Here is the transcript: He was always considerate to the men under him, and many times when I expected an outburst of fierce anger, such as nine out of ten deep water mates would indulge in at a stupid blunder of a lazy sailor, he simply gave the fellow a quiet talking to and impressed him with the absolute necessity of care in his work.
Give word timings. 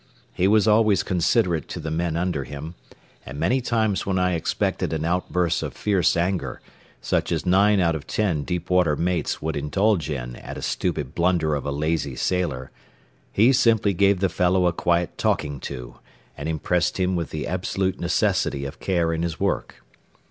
He 0.33 0.47
was 0.47 0.67
always 0.67 1.03
considerate 1.03 1.67
to 1.67 1.79
the 1.79 1.91
men 1.91 2.17
under 2.17 2.43
him, 2.43 2.73
and 3.23 3.39
many 3.39 3.61
times 3.61 4.03
when 4.03 4.17
I 4.17 4.33
expected 4.33 4.93
an 4.93 5.05
outburst 5.05 5.61
of 5.61 5.73
fierce 5.75 6.17
anger, 6.17 6.59
such 7.01 7.31
as 7.31 7.45
nine 7.45 7.79
out 7.79 7.93
of 7.93 8.07
ten 8.07 8.43
deep 8.43 8.71
water 8.71 8.95
mates 8.95 9.43
would 9.43 9.55
indulge 9.55 10.09
in 10.09 10.37
at 10.37 10.57
a 10.57 10.63
stupid 10.63 11.13
blunder 11.13 11.53
of 11.53 11.67
a 11.67 11.71
lazy 11.71 12.15
sailor, 12.15 12.71
he 13.31 13.53
simply 13.53 13.93
gave 13.93 14.21
the 14.21 14.27
fellow 14.29 14.65
a 14.65 14.73
quiet 14.73 15.19
talking 15.19 15.59
to 15.59 15.97
and 16.35 16.49
impressed 16.49 16.99
him 16.99 17.15
with 17.15 17.29
the 17.29 17.45
absolute 17.45 17.99
necessity 17.99 18.65
of 18.65 18.79
care 18.79 19.13
in 19.13 19.21
his 19.21 19.39
work. 19.39 19.83